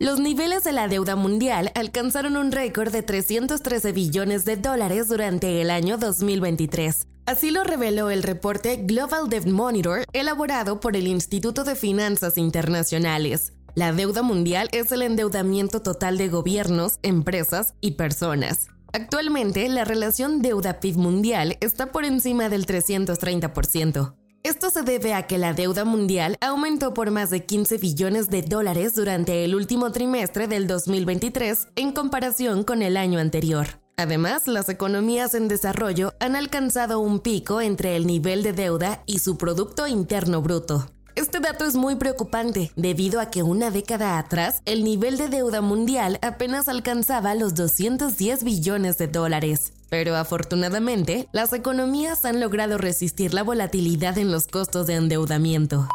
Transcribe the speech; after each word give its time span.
Los 0.00 0.18
niveles 0.18 0.64
de 0.64 0.72
la 0.72 0.88
deuda 0.88 1.14
mundial 1.14 1.70
alcanzaron 1.76 2.36
un 2.36 2.50
récord 2.50 2.90
de 2.90 3.04
313 3.04 3.92
billones 3.92 4.44
de 4.44 4.56
dólares 4.56 5.06
durante 5.06 5.60
el 5.60 5.70
año 5.70 5.98
2023. 5.98 7.06
Así 7.26 7.52
lo 7.52 7.62
reveló 7.62 8.10
el 8.10 8.24
reporte 8.24 8.76
Global 8.82 9.28
Debt 9.28 9.46
Monitor 9.46 10.04
elaborado 10.12 10.80
por 10.80 10.96
el 10.96 11.06
Instituto 11.06 11.62
de 11.62 11.76
Finanzas 11.76 12.38
Internacionales. 12.38 13.52
La 13.76 13.92
deuda 13.92 14.22
mundial 14.22 14.68
es 14.72 14.90
el 14.90 15.02
endeudamiento 15.02 15.80
total 15.80 16.18
de 16.18 16.28
gobiernos, 16.28 16.98
empresas 17.02 17.74
y 17.80 17.92
personas. 17.92 18.66
Actualmente, 18.92 19.68
la 19.68 19.84
relación 19.84 20.42
deuda-PIB 20.42 20.96
mundial 20.96 21.56
está 21.60 21.92
por 21.92 22.04
encima 22.04 22.48
del 22.48 22.66
330%. 22.66 24.14
Esto 24.44 24.68
se 24.68 24.82
debe 24.82 25.14
a 25.14 25.26
que 25.26 25.38
la 25.38 25.54
deuda 25.54 25.86
mundial 25.86 26.36
aumentó 26.42 26.92
por 26.92 27.10
más 27.10 27.30
de 27.30 27.46
15 27.46 27.78
billones 27.78 28.28
de 28.28 28.42
dólares 28.42 28.94
durante 28.94 29.42
el 29.42 29.54
último 29.54 29.90
trimestre 29.90 30.46
del 30.46 30.66
2023 30.66 31.68
en 31.76 31.92
comparación 31.92 32.62
con 32.62 32.82
el 32.82 32.98
año 32.98 33.20
anterior. 33.20 33.80
Además, 33.96 34.46
las 34.46 34.68
economías 34.68 35.32
en 35.32 35.48
desarrollo 35.48 36.12
han 36.20 36.36
alcanzado 36.36 37.00
un 37.00 37.20
pico 37.20 37.62
entre 37.62 37.96
el 37.96 38.06
nivel 38.06 38.42
de 38.42 38.52
deuda 38.52 39.02
y 39.06 39.20
su 39.20 39.38
Producto 39.38 39.86
Interno 39.86 40.42
Bruto. 40.42 40.90
Este 41.14 41.40
dato 41.40 41.64
es 41.64 41.74
muy 41.74 41.94
preocupante 41.94 42.70
debido 42.76 43.20
a 43.20 43.30
que 43.30 43.42
una 43.42 43.70
década 43.70 44.18
atrás 44.18 44.60
el 44.66 44.84
nivel 44.84 45.16
de 45.16 45.28
deuda 45.28 45.62
mundial 45.62 46.18
apenas 46.20 46.68
alcanzaba 46.68 47.34
los 47.34 47.54
210 47.54 48.44
billones 48.44 48.98
de 48.98 49.06
dólares. 49.06 49.72
Pero 49.94 50.16
afortunadamente, 50.16 51.28
las 51.30 51.52
economías 51.52 52.24
han 52.24 52.40
logrado 52.40 52.78
resistir 52.78 53.32
la 53.32 53.44
volatilidad 53.44 54.18
en 54.18 54.32
los 54.32 54.48
costos 54.48 54.88
de 54.88 54.94
endeudamiento. 54.94 55.86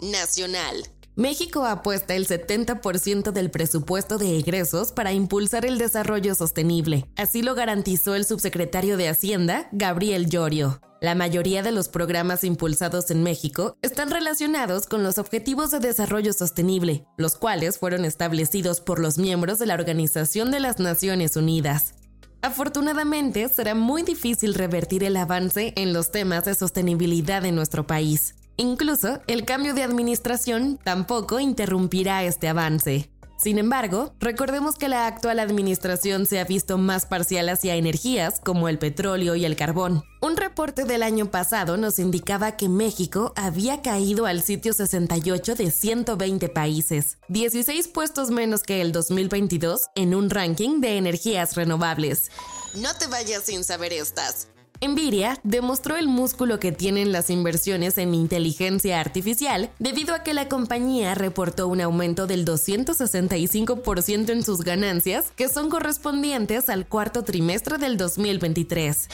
Nacional. 0.00 0.84
México 1.16 1.64
apuesta 1.64 2.14
el 2.14 2.28
70% 2.28 3.32
del 3.32 3.50
presupuesto 3.50 4.18
de 4.18 4.38
egresos 4.38 4.92
para 4.92 5.12
impulsar 5.12 5.66
el 5.66 5.78
desarrollo 5.78 6.36
sostenible. 6.36 7.08
Así 7.16 7.42
lo 7.42 7.56
garantizó 7.56 8.14
el 8.14 8.24
subsecretario 8.24 8.96
de 8.96 9.08
Hacienda, 9.08 9.68
Gabriel 9.72 10.30
Llorio. 10.30 10.80
La 11.00 11.16
mayoría 11.16 11.64
de 11.64 11.72
los 11.72 11.88
programas 11.88 12.44
impulsados 12.44 13.10
en 13.10 13.24
México 13.24 13.76
están 13.82 14.12
relacionados 14.12 14.86
con 14.86 15.02
los 15.02 15.18
Objetivos 15.18 15.72
de 15.72 15.80
Desarrollo 15.80 16.32
Sostenible, 16.34 17.04
los 17.16 17.34
cuales 17.34 17.78
fueron 17.78 18.04
establecidos 18.04 18.80
por 18.80 19.00
los 19.00 19.18
miembros 19.18 19.58
de 19.58 19.66
la 19.66 19.74
Organización 19.74 20.52
de 20.52 20.60
las 20.60 20.78
Naciones 20.78 21.34
Unidas. 21.34 21.94
Afortunadamente, 22.42 23.48
será 23.48 23.74
muy 23.74 24.02
difícil 24.02 24.54
revertir 24.54 25.04
el 25.04 25.16
avance 25.16 25.74
en 25.76 25.92
los 25.92 26.10
temas 26.10 26.46
de 26.46 26.54
sostenibilidad 26.54 27.44
en 27.44 27.54
nuestro 27.54 27.86
país. 27.86 28.34
Incluso, 28.56 29.20
el 29.26 29.44
cambio 29.44 29.74
de 29.74 29.82
administración 29.82 30.78
tampoco 30.82 31.38
interrumpirá 31.38 32.24
este 32.24 32.48
avance. 32.48 33.10
Sin 33.42 33.58
embargo, 33.58 34.12
recordemos 34.20 34.76
que 34.76 34.90
la 34.90 35.06
actual 35.06 35.38
administración 35.38 36.26
se 36.26 36.40
ha 36.40 36.44
visto 36.44 36.76
más 36.76 37.06
parcial 37.06 37.48
hacia 37.48 37.74
energías 37.74 38.38
como 38.38 38.68
el 38.68 38.78
petróleo 38.78 39.34
y 39.34 39.46
el 39.46 39.56
carbón. 39.56 40.04
Un 40.20 40.36
reporte 40.36 40.84
del 40.84 41.02
año 41.02 41.30
pasado 41.30 41.78
nos 41.78 41.98
indicaba 41.98 42.58
que 42.58 42.68
México 42.68 43.32
había 43.36 43.80
caído 43.80 44.26
al 44.26 44.42
sitio 44.42 44.74
68 44.74 45.54
de 45.54 45.70
120 45.70 46.50
países, 46.50 47.16
16 47.28 47.88
puestos 47.88 48.30
menos 48.30 48.62
que 48.62 48.82
el 48.82 48.92
2022 48.92 49.86
en 49.94 50.14
un 50.14 50.28
ranking 50.28 50.82
de 50.82 50.98
energías 50.98 51.56
renovables. 51.56 52.30
No 52.74 52.92
te 52.94 53.06
vayas 53.06 53.44
sin 53.44 53.64
saber 53.64 53.94
estas. 53.94 54.48
Nvidia 54.80 55.38
demostró 55.42 55.96
el 55.96 56.08
músculo 56.08 56.58
que 56.58 56.72
tienen 56.72 57.12
las 57.12 57.28
inversiones 57.28 57.98
en 57.98 58.14
inteligencia 58.14 58.98
artificial 58.98 59.68
debido 59.78 60.14
a 60.14 60.22
que 60.22 60.32
la 60.32 60.48
compañía 60.48 61.14
reportó 61.14 61.68
un 61.68 61.82
aumento 61.82 62.26
del 62.26 62.46
265% 62.46 64.30
en 64.30 64.42
sus 64.42 64.62
ganancias, 64.62 65.32
que 65.36 65.48
son 65.48 65.68
correspondientes 65.68 66.70
al 66.70 66.86
cuarto 66.86 67.24
trimestre 67.24 67.76
del 67.78 67.98
2023. 67.98 69.08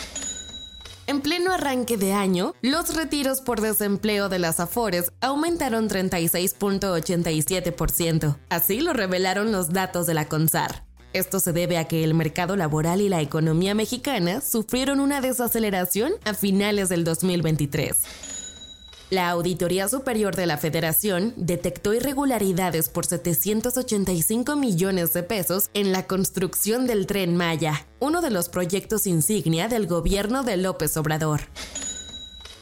En 1.09 1.21
pleno 1.21 1.53
arranque 1.53 1.97
de 1.97 2.13
año, 2.13 2.53
los 2.63 2.97
retiros 2.97 3.41
por 3.41 3.61
desempleo 3.61 4.29
de 4.29 4.41
las 4.41 4.59
Afores 4.61 5.13
aumentaron 5.21 5.89
36.87%. 5.89 8.37
Así 8.49 8.81
lo 8.81 8.93
revelaron 8.93 9.53
los 9.53 9.73
datos 9.73 10.07
de 10.07 10.15
la 10.15 10.29
CONSAR. 10.29 10.86
Esto 11.17 11.41
se 11.41 11.55
debe 11.55 11.79
a 11.79 11.89
que 11.89 12.05
el 12.05 12.13
mercado 12.13 12.57
laboral 12.57 13.01
y 13.01 13.09
la 13.09 13.23
economía 13.23 13.75
mexicana 13.75 14.43
sufrieron 14.43 15.01
una 15.01 15.23
desaceleración 15.23 16.13
a 16.27 16.35
finales 16.35 16.91
del 16.91 17.05
2023. 17.05 17.97
La 19.09 19.31
Auditoría 19.31 19.89
Superior 19.89 20.37
de 20.37 20.45
la 20.45 20.59
Federación 20.59 21.33
detectó 21.39 21.95
irregularidades 21.95 22.91
por 22.91 23.07
785 23.07 24.57
millones 24.57 25.15
de 25.15 25.23
pesos 25.23 25.71
en 25.73 25.91
la 25.91 26.07
construcción 26.07 26.87
del 26.87 27.07
tren 27.07 27.35
Maya, 27.35 27.87
uno 27.99 28.21
de 28.21 28.29
los 28.29 28.51
proyectos 28.51 29.07
insignia 29.07 29.69
del 29.69 29.87
gobierno 29.87 30.43
de 30.43 30.59
López 30.59 30.99
Obrador. 30.99 31.41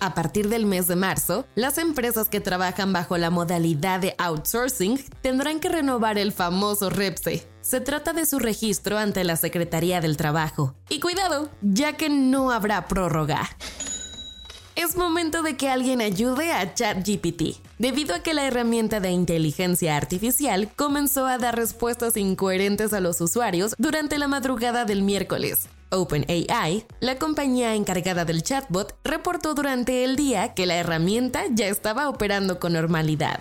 A 0.04 0.12
partir 0.12 0.50
del 0.50 0.66
mes 0.66 0.86
de 0.86 0.96
marzo, 0.96 1.46
las 1.54 1.78
empresas 1.78 2.28
que 2.28 2.38
trabajan 2.38 2.92
bajo 2.92 3.16
la 3.16 3.30
modalidad 3.30 4.00
de 4.00 4.14
outsourcing 4.18 5.02
tendrán 5.22 5.60
que 5.60 5.70
renovar 5.70 6.18
el 6.18 6.30
famoso 6.30 6.90
REPSE. 6.90 7.48
Se 7.62 7.80
trata 7.80 8.12
de 8.12 8.26
su 8.26 8.38
registro 8.38 8.98
ante 8.98 9.24
la 9.24 9.36
Secretaría 9.36 10.02
del 10.02 10.18
Trabajo. 10.18 10.74
Y 10.90 11.00
cuidado, 11.00 11.48
ya 11.62 11.94
que 11.94 12.10
no 12.10 12.50
habrá 12.50 12.86
prórroga. 12.86 13.48
Es 14.76 14.94
momento 14.94 15.42
de 15.42 15.56
que 15.56 15.70
alguien 15.70 16.02
ayude 16.02 16.52
a 16.52 16.74
ChatGPT, 16.74 17.62
debido 17.78 18.14
a 18.14 18.18
que 18.18 18.34
la 18.34 18.44
herramienta 18.44 19.00
de 19.00 19.10
inteligencia 19.10 19.96
artificial 19.96 20.70
comenzó 20.76 21.26
a 21.26 21.38
dar 21.38 21.56
respuestas 21.56 22.18
incoherentes 22.18 22.92
a 22.92 23.00
los 23.00 23.22
usuarios 23.22 23.74
durante 23.78 24.18
la 24.18 24.28
madrugada 24.28 24.84
del 24.84 25.00
miércoles. 25.00 25.68
OpenAI, 25.96 26.86
la 27.00 27.18
compañía 27.18 27.74
encargada 27.74 28.24
del 28.24 28.42
chatbot, 28.42 28.96
reportó 29.04 29.54
durante 29.54 30.04
el 30.04 30.16
día 30.16 30.54
que 30.54 30.66
la 30.66 30.76
herramienta 30.76 31.44
ya 31.50 31.68
estaba 31.68 32.08
operando 32.08 32.58
con 32.60 32.72
normalidad. 32.72 33.40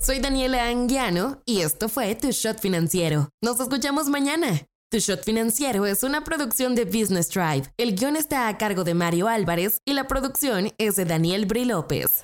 Soy 0.00 0.20
Daniela 0.20 0.68
Anguiano 0.68 1.42
y 1.44 1.62
esto 1.62 1.88
fue 1.88 2.14
Tu 2.14 2.30
Shot 2.30 2.60
Financiero. 2.60 3.30
Nos 3.42 3.58
escuchamos 3.60 4.08
mañana. 4.08 4.66
Tu 4.88 4.98
Shot 4.98 5.24
Financiero 5.24 5.84
es 5.84 6.04
una 6.04 6.22
producción 6.22 6.76
de 6.76 6.84
Business 6.84 7.28
Drive. 7.30 7.72
El 7.76 7.96
guion 7.96 8.14
está 8.14 8.46
a 8.46 8.56
cargo 8.56 8.84
de 8.84 8.94
Mario 8.94 9.26
Álvarez 9.26 9.80
y 9.84 9.94
la 9.94 10.06
producción 10.06 10.72
es 10.78 10.94
de 10.94 11.06
Daniel 11.06 11.46
Bri 11.46 11.64
López. 11.64 12.22